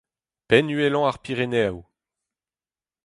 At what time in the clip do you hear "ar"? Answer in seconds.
1.09-1.17